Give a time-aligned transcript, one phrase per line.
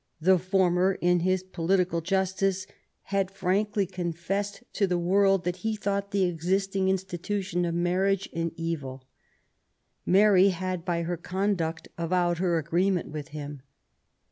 [0.19, 2.65] The former, in his Political Justice,
[3.13, 8.27] had frankly confessed to the world that he thought the existing institution of mar riage
[8.33, 9.05] an evil.
[10.03, 13.61] Mary had by her conduct avowed her agreement with him.